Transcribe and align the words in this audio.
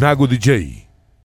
Nago 0.00 0.26
DJ. 0.26 0.89